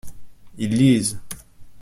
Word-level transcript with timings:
Ils 0.57 0.75
lisent. 0.75 1.19